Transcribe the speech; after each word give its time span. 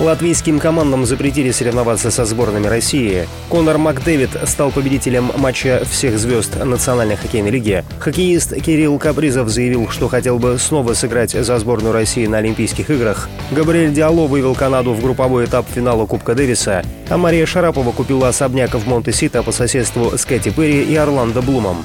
Латвийским 0.00 0.60
командам 0.60 1.04
запретили 1.06 1.50
соревноваться 1.50 2.12
со 2.12 2.24
сборными 2.24 2.68
России. 2.68 3.26
Конор 3.48 3.78
Макдэвид 3.78 4.30
стал 4.44 4.70
победителем 4.70 5.32
матча 5.36 5.82
всех 5.90 6.20
звезд 6.20 6.56
Национальной 6.64 7.16
хоккейной 7.16 7.50
лиги. 7.50 7.84
Хоккеист 7.98 8.54
Кирилл 8.62 8.96
Капризов 9.00 9.48
заявил, 9.48 9.88
что 9.88 10.06
хотел 10.06 10.38
бы 10.38 10.56
снова 10.60 10.94
сыграть 10.94 11.32
за 11.32 11.58
сборную 11.58 11.92
России 11.92 12.26
на 12.26 12.38
Олимпийских 12.38 12.90
играх. 12.90 13.28
Габриэль 13.50 13.92
Диало 13.92 14.28
вывел 14.28 14.54
Канаду 14.54 14.92
в 14.92 15.02
групповой 15.02 15.46
этап 15.46 15.66
финала 15.68 16.06
Кубка 16.06 16.36
Дэвиса, 16.36 16.84
а 17.08 17.18
Мария 17.18 17.44
Шарапова 17.44 17.90
купила 17.90 18.28
особняк 18.28 18.74
в 18.74 18.86
Монте-Сита 18.86 19.42
по 19.42 19.50
соседству 19.50 20.16
с 20.16 20.24
Кэти 20.24 20.50
Перри 20.50 20.84
и 20.84 20.94
Орландо 20.94 21.42
Блумом. 21.42 21.84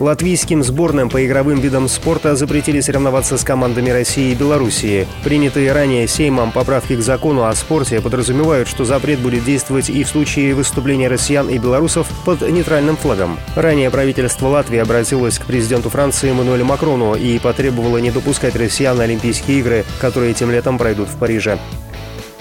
Латвийским 0.00 0.64
сборным 0.64 1.08
по 1.08 1.24
игровым 1.24 1.60
видам 1.60 1.88
спорта 1.88 2.34
запретили 2.34 2.80
соревноваться 2.80 3.38
с 3.38 3.44
командами 3.44 3.90
России 3.90 4.32
и 4.32 4.34
Белоруссии. 4.34 5.06
Принятые 5.22 5.72
ранее 5.72 6.08
Сеймом 6.08 6.50
поправки 6.50 6.96
к 6.96 7.00
закону 7.00 7.44
о 7.44 7.54
спорте 7.54 8.00
подразумевают, 8.00 8.66
что 8.66 8.84
запрет 8.84 9.20
будет 9.20 9.44
действовать 9.44 9.88
и 9.88 10.02
в 10.02 10.08
случае 10.08 10.54
выступления 10.54 11.06
россиян 11.06 11.48
и 11.48 11.58
белорусов 11.58 12.08
под 12.24 12.40
нейтральным 12.42 12.96
флагом. 12.96 13.38
Ранее 13.54 13.90
правительство 13.90 14.48
Латвии 14.48 14.78
обратилось 14.78 15.38
к 15.38 15.46
президенту 15.46 15.90
Франции 15.90 16.30
Эммануэлю 16.30 16.64
Макрону 16.64 17.14
и 17.14 17.38
потребовало 17.38 17.98
не 17.98 18.10
допускать 18.10 18.56
россиян 18.56 18.96
на 18.96 19.04
Олимпийские 19.04 19.60
игры, 19.60 19.84
которые 20.00 20.32
этим 20.32 20.50
летом 20.50 20.76
пройдут 20.76 21.08
в 21.08 21.16
Париже. 21.18 21.58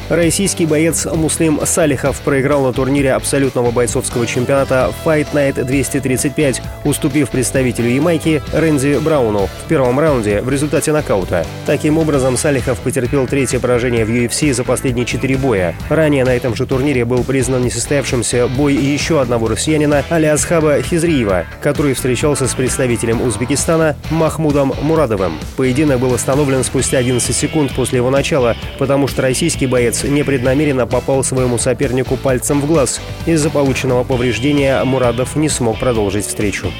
Российский 0.09 0.66
боец 0.66 1.06
Муслим 1.06 1.62
Салихов 1.66 2.20
проиграл 2.20 2.66
на 2.66 2.73
турнире 2.73 3.14
абсолютного 3.14 3.72
бойцовского 3.72 4.28
чемпионата 4.28 4.94
Fight 5.06 5.28
Night 5.34 5.64
235, 5.64 6.62
уступив 6.84 7.30
представителю 7.30 7.90
Ямайки 7.90 8.42
Рэнди 8.52 9.00
Брауну 9.00 9.48
в 9.48 9.68
первом 9.70 10.00
раунде 10.00 10.42
в 10.42 10.50
результате 10.50 10.92
нокаута. 10.92 11.45
Таким 11.66 11.98
образом, 11.98 12.36
Салихов 12.36 12.80
потерпел 12.80 13.28
третье 13.28 13.60
поражение 13.60 14.04
в 14.04 14.10
UFC 14.10 14.52
за 14.54 14.66
последние 14.66 15.06
четыре 15.06 15.38
боя. 15.38 15.73
Ранее 15.90 16.26
на 16.26 16.36
этом 16.36 16.54
же 16.54 16.66
турнире 16.66 17.06
был 17.06 17.23
признан 17.23 17.64
несостоявшимся 17.64 18.50
бой 18.50 18.76
еще 18.76 19.22
одного 19.22 19.48
россиянина 19.48 20.04
Алиасхаба 20.10 20.82
Хизриева, 20.82 21.45
который 21.62 21.94
встречался 21.94 22.48
с 22.48 22.54
представителем 22.54 23.22
Узбекистана 23.22 23.95
Махмудом 24.12 24.73
Мурадовым. 24.82 25.40
Поединок 25.56 26.00
был 26.00 26.14
остановлен 26.14 26.66
спустя 26.66 26.98
11 26.98 27.34
секунд 27.34 27.73
после 27.73 27.98
его 27.98 28.10
начала, 28.10 28.58
потому 28.78 29.08
что 29.08 29.22
российский 29.22 29.66
боец 29.66 29.92
боец 29.94 30.03
непреднамеренно 30.03 30.88
попал 30.88 31.23
своему 31.23 31.58
сопернику 31.58 32.17
пальцем 32.17 32.61
в 32.61 32.67
глаз. 32.67 32.99
Из-за 33.25 33.49
полученного 33.49 34.03
повреждения 34.03 34.83
Мурадов 34.83 35.36
не 35.36 35.49
смог 35.49 35.80
продолжить 35.80 36.25
встречу. 36.25 36.72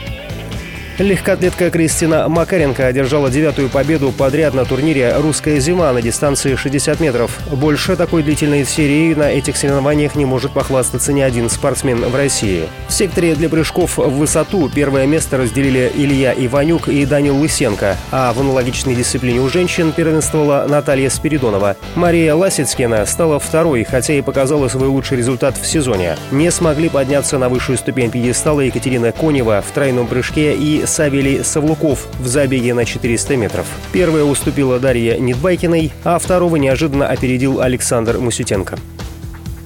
Легкоатлетка 1.00 1.72
Кристина 1.72 2.30
Макаренко 2.30 2.86
одержала 2.86 3.32
девятую 3.32 3.70
победу 3.70 4.12
подряд 4.12 4.54
на 4.54 4.64
турнире 4.64 5.16
«Русская 5.18 5.60
зима» 5.60 5.92
на 5.92 6.04
дистанции 6.04 6.56
60 6.56 7.00
метров. 7.00 7.40
Больше 7.52 7.96
такой 7.96 8.22
длительной 8.22 8.64
серии 8.64 9.16
на 9.16 9.32
этих 9.32 9.58
соревнованиях 9.58 10.14
не 10.14 10.26
может 10.26 10.52
похвастаться 10.52 11.12
ни 11.12 11.22
один 11.22 11.50
спортсмен 11.50 12.06
в 12.06 12.16
России. 12.16 12.68
В 12.88 12.94
секторе 12.94 13.34
для 13.34 13.50
прыжков 13.50 13.98
в 13.98 14.08
высоту 14.08 14.70
первое 14.70 15.08
место 15.08 15.38
разделили 15.38 15.92
Илья 15.96 16.32
Иванюк 16.32 16.88
и 16.88 17.04
Данил 17.08 17.38
Лысенко, 17.38 17.98
а 18.12 18.32
в 18.32 18.40
аналогичной 18.42 18.94
дисциплине 18.94 19.40
у 19.40 19.50
женщин 19.50 19.94
первенствовала 19.94 20.68
Наталья 20.70 21.10
Спиридонова. 21.10 21.76
Мария 21.96 22.36
Ласицкина 22.36 23.08
стала 23.08 23.40
второй, 23.40 23.84
хотя 23.84 24.14
и 24.14 24.22
показала 24.22 24.68
свой 24.68 24.90
лучший 24.90 25.18
результат 25.18 25.58
в 25.58 25.66
сезоне. 25.66 26.18
Не 26.30 26.52
смогли 26.52 26.88
подняться 26.88 27.40
на 27.40 27.50
высшую 27.50 27.80
ступень 27.80 28.12
пьедестала 28.12 28.62
Екатерина 28.62 29.12
Конева 29.12 29.64
в 29.68 29.72
тройном 29.74 30.06
прыжке 30.06 30.54
и 30.54 30.83
Савелий 30.86 31.44
Савлуков 31.44 32.08
в 32.20 32.28
забеге 32.28 32.74
на 32.74 32.86
400 32.86 33.36
метров. 33.36 33.66
Первая 33.92 34.24
уступила 34.24 34.80
Дарья 34.80 35.18
Нидбайкиной, 35.18 35.92
а 36.04 36.20
второго 36.20 36.56
неожиданно 36.58 37.08
опередил 37.08 37.62
Александр 37.62 38.18
Мусютенко. 38.18 38.78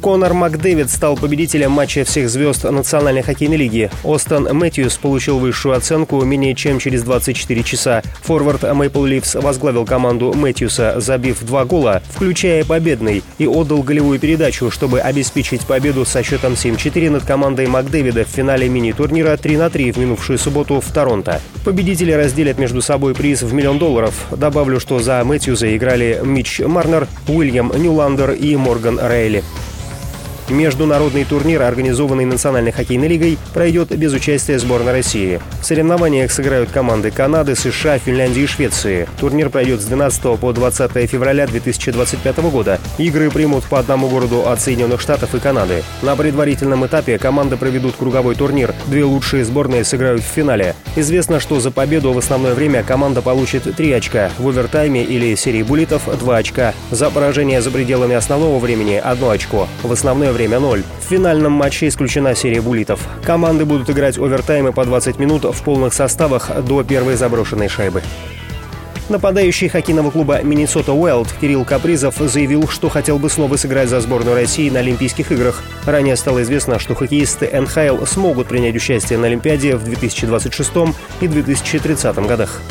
Конор 0.02 0.34
Макдэвид 0.34 0.90
стал 0.90 1.18
победителем 1.18 1.72
матча 1.72 2.03
всех 2.03 2.30
звезд 2.30 2.63
Национальной 2.63 3.24
хоккейной 3.24 3.58
лиги. 3.58 3.90
Остон 4.03 4.47
Мэтьюс 4.52 4.97
получил 4.97 5.40
высшую 5.40 5.75
оценку 5.75 6.24
менее 6.24 6.56
чем 6.56 6.80
через 6.80 7.03
24 7.03 7.63
часа. 7.63 8.03
Форвард 8.22 8.63
Мэйпл 8.63 9.03
Ливс 9.06 9.36
возглавил 9.36 9.86
команду 9.86 10.34
Мэтьюса, 10.34 10.96
забив 10.97 11.44
два 11.44 11.66
гола, 11.66 12.02
включая 12.09 12.63
победный, 12.63 13.24
и 13.38 13.47
отдал 13.47 13.81
голевую 13.81 14.19
передачу, 14.19 14.72
чтобы 14.72 15.00
обеспечить 15.00 15.62
победу 15.62 16.06
со 16.06 16.24
счетом 16.24 16.53
7-4 16.53 17.09
над 17.09 17.25
командой 17.25 17.68
Макдэвида 17.68 18.25
в 18.25 18.30
финале 18.30 18.69
мини-турнира 18.69 19.36
3 19.36 19.57
на 19.57 19.69
3 19.69 19.91
в 19.91 19.97
минувшую 19.97 20.38
субботу 20.38 20.80
в 20.80 20.91
Торонто. 20.91 21.41
Победители 21.66 22.12
разделят 22.12 22.59
между 22.59 22.81
собой 22.81 23.13
приз 23.13 23.41
в 23.41 23.53
миллион 23.53 23.80
долларов. 23.80 24.28
Добавлю, 24.31 24.80
что 24.80 25.00
за 25.00 25.24
Мэтьюза 25.24 25.75
играли 25.75 26.22
Митч 26.24 26.59
Марнер, 26.59 27.07
Уильям 27.28 27.72
Ньюландер 27.75 28.31
и 28.31 28.56
Морган 28.56 29.00
Рейли. 29.02 29.44
Международный 30.50 31.25
турнир, 31.25 31.62
организованный 31.62 32.25
Национальной 32.25 32.72
хоккейной 32.72 33.08
лигой, 33.08 33.38
пройдет 33.53 33.90
без 33.97 34.13
участия 34.13 34.58
сборной 34.58 34.94
России. 34.94 35.41
В 35.62 35.66
соревнованиях 35.66 36.31
сыграют 36.31 36.72
команды 36.72 37.12
Канады, 37.12 37.56
США, 37.56 37.97
Финляндии 37.97 38.44
и 38.44 38.47
Швеции. 38.47 39.09
Турнир 39.19 39.50
пройдет 39.50 39.81
с 39.81 39.86
12 39.86 40.40
по 40.40 40.53
20 40.53 41.09
февраля 41.09 41.47
2025 41.47 42.38
года. 42.50 42.80
Игры 42.97 43.30
примут 43.30 43.66
по 43.66 43.80
одному 43.80 44.07
городу 44.07 44.47
от 44.47 44.62
Соединенных 44.62 45.02
Штатов 45.02 45.36
и 45.36 45.40
Канады. 45.40 45.84
На 46.02 46.16
предварительном 46.16 46.86
этапе 46.86 47.18
команды 47.18 47.57
проведут 47.57 47.96
круговой 47.97 48.36
турнир. 48.36 48.74
Две 48.86 49.03
лучшие 49.03 49.44
сборные 49.44 49.84
сыграют 49.84 50.22
в 50.22 50.25
финале. 50.25 50.75
Известно, 50.96 51.40
что 51.40 51.59
за 51.59 51.72
победу 51.72 52.13
в 52.13 52.18
основное 52.18 52.53
время 52.53 52.84
команда 52.84 53.22
получит 53.22 53.75
3 53.75 53.91
очка, 53.91 54.31
в 54.38 54.47
овертайме 54.47 55.03
или 55.03 55.36
серии 55.36 55.63
буллитов– 55.63 56.03
2 56.19 56.38
очка. 56.38 56.74
За 56.91 57.09
поражение 57.09 57.62
за 57.62 57.69
пределами 57.69 58.16
основного 58.16 58.59
времени– 58.59 59.02
1 59.03 59.30
очко. 59.30 59.68
В 59.84 59.91
основное 59.91 60.31
время 60.38 60.59
0. 60.59 60.84
В 61.02 61.09
финальном 61.09 61.52
матче 61.52 61.88
исключена 61.88 62.36
серия 62.36 62.62
буллитов. 62.62 63.00
Команды 63.24 63.66
будут 63.66 63.90
играть 63.90 64.20
овертаймы 64.20 64.72
по 64.72 64.86
20 64.86 65.18
минут 65.18 65.46
в 65.46 65.64
полных 65.64 65.96
составах 65.96 66.52
до 66.64 66.84
первой 66.84 67.16
заброшенной 67.16 67.68
шайбы. 67.68 68.03
Нападающий 69.09 69.68
хоккейного 69.68 70.12
клуба 70.12 70.44
Миннесота 70.44 70.94
Уэлд 70.94 71.34
Кирилл 71.42 71.66
Капризов 71.66 72.18
заявил, 72.18 72.68
что 72.68 72.88
хотел 72.90 73.18
бы 73.18 73.31
снова 73.31 73.56
сыграть 73.56 73.90
за 73.90 74.00
сборную 74.00 74.36
России 74.36 74.70
на 74.70 74.80
Олимпийских 74.80 75.31
играх. 75.31 75.64
Ранее 75.86 76.16
стало 76.16 76.44
известно, 76.44 76.78
что 76.78 76.94
хоккеисты 76.94 77.50
НХЛ 77.59 78.06
смогут 78.06 78.48
принять 78.48 78.75
участие 78.75 79.18
на 79.18 79.25
Олимпиаде 79.25 79.75
в 79.75 79.84
2026 79.86 80.72
и 81.22 81.28
2030 81.28 82.16
годах. 82.28 82.62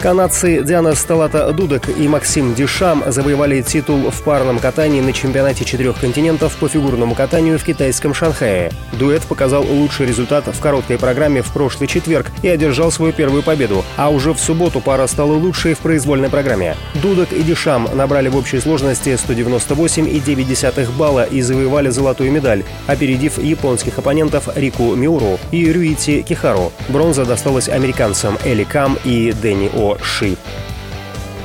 Канадцы 0.00 0.62
Диана 0.62 0.94
Сталата 0.94 1.50
Дудок 1.52 1.88
и 1.88 2.06
Максим 2.06 2.54
Дюшам 2.54 3.02
завоевали 3.06 3.62
титул 3.62 4.10
в 4.10 4.22
парном 4.22 4.58
катании 4.58 5.00
на 5.00 5.12
чемпионате 5.12 5.64
четырех 5.64 5.98
континентов 5.98 6.54
по 6.56 6.68
фигурному 6.68 7.14
катанию 7.14 7.58
в 7.58 7.64
китайском 7.64 8.12
Шанхае. 8.12 8.70
Дуэт 8.92 9.22
показал 9.22 9.64
лучший 9.64 10.06
результат 10.06 10.46
в 10.46 10.60
короткой 10.60 10.98
программе 10.98 11.40
в 11.40 11.50
прошлый 11.50 11.88
четверг 11.88 12.26
и 12.42 12.48
одержал 12.48 12.92
свою 12.92 13.12
первую 13.14 13.42
победу, 13.42 13.84
а 13.96 14.10
уже 14.10 14.34
в 14.34 14.38
субботу 14.38 14.80
пара 14.80 15.06
стала 15.06 15.32
лучшей 15.32 15.72
в 15.74 15.78
произвольной 15.78 16.28
программе. 16.28 16.76
Дудок 17.02 17.32
и 17.32 17.42
Дюшам 17.42 17.88
набрали 17.94 18.28
в 18.28 18.36
общей 18.36 18.60
сложности 18.60 19.08
198,9 19.10 20.92
балла 20.96 21.24
и 21.24 21.40
завоевали 21.40 21.88
золотую 21.88 22.30
медаль, 22.30 22.64
опередив 22.86 23.38
японских 23.38 23.98
оппонентов 23.98 24.48
Рику 24.56 24.94
Миуру 24.94 25.38
и 25.52 25.72
Рюити 25.72 26.20
Кихару. 26.22 26.70
Бронза 26.88 27.24
досталась 27.24 27.68
американцам 27.68 28.36
Эли 28.44 28.64
Кам 28.64 28.98
и 29.04 29.32
Дэнни 29.32 29.70
О. 29.74 29.85
Ши. 30.02 30.36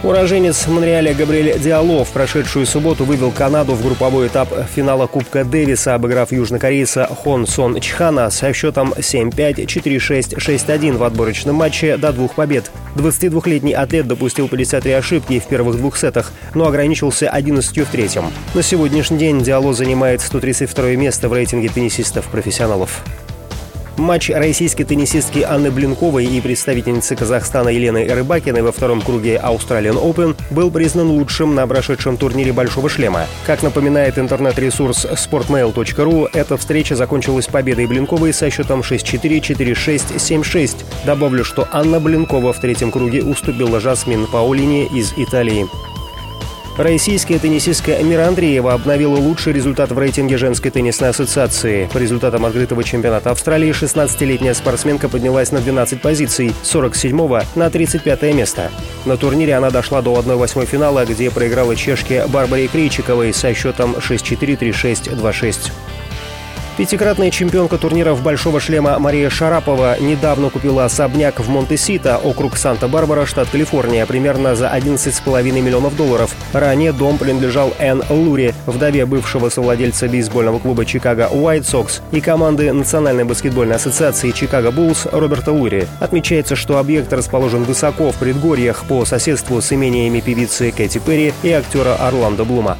Уроженец 0.03 0.65
Монреаля 0.65 1.13
Габриэль 1.13 1.59
Диало 1.59 2.03
в 2.03 2.09
прошедшую 2.09 2.65
субботу 2.65 3.05
вывел 3.05 3.29
Канаду 3.29 3.73
в 3.73 3.85
групповой 3.85 4.27
этап 4.27 4.49
финала 4.75 5.05
Кубка 5.05 5.43
Дэвиса, 5.43 5.93
обыграв 5.93 6.31
южнокорейца 6.31 7.05
Хон 7.05 7.45
Сон 7.45 7.79
Чхана 7.79 8.31
со 8.31 8.51
счетом 8.51 8.93
7-5, 8.93 9.65
4-6, 9.65 10.37
6-1 10.37 10.97
в 10.97 11.03
отборочном 11.03 11.55
матче 11.55 11.97
до 11.97 12.11
двух 12.13 12.33
побед. 12.33 12.71
22-летний 12.95 13.73
атлет 13.73 14.07
допустил 14.07 14.47
53 14.47 14.91
ошибки 14.93 15.39
в 15.39 15.45
первых 15.45 15.77
двух 15.77 15.95
сетах, 15.95 16.31
но 16.55 16.65
ограничился 16.65 17.29
11 17.29 17.87
в 17.87 17.91
третьем. 17.91 18.23
На 18.55 18.63
сегодняшний 18.63 19.19
день 19.19 19.43
Диало 19.43 19.71
занимает 19.75 20.21
132 20.21 20.95
место 20.95 21.29
в 21.29 21.33
рейтинге 21.33 21.69
теннисистов-профессионалов. 21.69 23.03
Матч 23.97 24.29
российской 24.29 24.83
теннисистки 24.83 25.39
Анны 25.39 25.69
Блинковой 25.69 26.25
и 26.25 26.41
представительницы 26.41 27.15
Казахстана 27.15 27.69
Елены 27.69 28.07
Рыбакиной 28.07 28.61
во 28.61 28.71
втором 28.71 29.01
круге 29.01 29.39
Australian 29.43 30.01
Open 30.01 30.35
был 30.49 30.71
признан 30.71 31.09
лучшим 31.09 31.55
на 31.55 31.67
прошедшем 31.67 32.17
турнире 32.17 32.53
«Большого 32.53 32.89
шлема». 32.89 33.27
Как 33.45 33.63
напоминает 33.63 34.17
интернет-ресурс 34.17 35.05
sportmail.ru, 35.05 36.29
эта 36.33 36.57
встреча 36.57 36.95
закончилась 36.95 37.47
победой 37.47 37.85
Блинковой 37.85 38.33
со 38.33 38.49
счетом 38.49 38.79
6-4, 38.79 39.39
4-6, 39.41 40.15
7-6. 40.15 40.77
Добавлю, 41.05 41.43
что 41.43 41.67
Анна 41.71 41.99
Блинкова 41.99 42.53
в 42.53 42.59
третьем 42.59 42.91
круге 42.91 43.21
уступила 43.21 43.79
Жасмин 43.79 44.25
Паулине 44.27 44.85
из 44.85 45.13
Италии. 45.17 45.67
Российская 46.81 47.37
теннисистка 47.37 48.01
Мира 48.01 48.27
Андреева 48.27 48.73
обновила 48.73 49.15
лучший 49.15 49.53
результат 49.53 49.91
в 49.91 49.99
рейтинге 49.99 50.37
женской 50.37 50.71
теннисной 50.71 51.09
ассоциации. 51.09 51.87
По 51.93 51.99
результатам 51.99 52.43
открытого 52.43 52.83
чемпионата 52.83 53.29
Австралии 53.29 53.69
16-летняя 53.69 54.55
спортсменка 54.55 55.07
поднялась 55.07 55.51
на 55.51 55.61
12 55.61 56.01
позиций, 56.01 56.55
47 56.63 57.43
на 57.53 57.69
35 57.69 58.23
место. 58.33 58.71
На 59.05 59.15
турнире 59.15 59.53
она 59.53 59.69
дошла 59.69 60.01
до 60.01 60.19
1-8 60.19 60.65
финала, 60.65 61.05
где 61.05 61.29
проиграла 61.29 61.75
чешке 61.75 62.25
Барбаре 62.25 62.67
Крейчиковой 62.67 63.31
со 63.31 63.53
счетом 63.53 63.97
6-4, 63.97 64.57
3-6, 64.57 65.21
2-6. 65.21 65.71
Пятикратная 66.81 67.29
чемпионка 67.29 67.77
турниров 67.77 68.23
«Большого 68.23 68.59
шлема» 68.59 68.97
Мария 68.97 69.29
Шарапова 69.29 69.99
недавно 69.99 70.49
купила 70.49 70.83
особняк 70.83 71.39
в 71.39 71.47
Монте-Сита, 71.47 72.17
округ 72.17 72.57
Санта-Барбара, 72.57 73.27
штат 73.27 73.49
Калифорния, 73.49 74.07
примерно 74.07 74.55
за 74.55 74.65
11,5 74.65 75.43
миллионов 75.51 75.95
долларов. 75.95 76.35
Ранее 76.53 76.91
дом 76.91 77.19
принадлежал 77.19 77.71
Энн 77.77 78.01
Лури, 78.09 78.55
вдове 78.65 79.05
бывшего 79.05 79.49
совладельца 79.49 80.07
бейсбольного 80.07 80.57
клуба 80.57 80.83
«Чикаго 80.83 81.29
Уайт 81.31 81.67
Сокс» 81.67 82.01
и 82.11 82.19
команды 82.19 82.73
Национальной 82.73 83.25
баскетбольной 83.25 83.75
ассоциации 83.75 84.31
«Чикаго 84.31 84.71
Буллс» 84.71 85.05
Роберта 85.05 85.51
Лури. 85.51 85.85
Отмечается, 85.99 86.55
что 86.55 86.79
объект 86.79 87.13
расположен 87.13 87.63
высоко 87.63 88.11
в 88.11 88.15
предгорьях 88.15 88.85
по 88.85 89.05
соседству 89.05 89.61
с 89.61 89.71
имениями 89.71 90.19
певицы 90.19 90.71
Кэти 90.71 90.97
Перри 90.97 91.31
и 91.43 91.51
актера 91.51 91.93
Орландо 91.93 92.43
Блума. 92.43 92.79